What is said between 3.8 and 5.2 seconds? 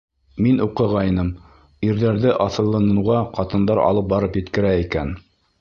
алып барып еткерә икән.